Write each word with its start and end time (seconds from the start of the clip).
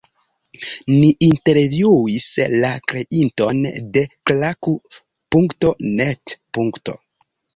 Ni 0.93 1.09
intervjuis 1.25 2.25
la 2.63 2.71
kreinton 2.93 3.61
de 3.97 4.03
Klaku.net. 4.31 6.35